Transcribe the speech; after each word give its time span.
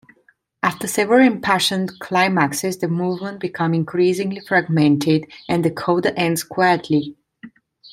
After 0.63 0.87
several 0.87 1.23
impassioned 1.23 1.91
climaxes 1.99 2.79
the 2.79 2.87
movement 2.87 3.39
becomes 3.39 3.75
increasingly 3.75 4.39
fragmented 4.39 5.31
and 5.47 5.63
the 5.63 5.69
coda 5.69 6.17
ends 6.17 6.43
quietly. 6.43 7.15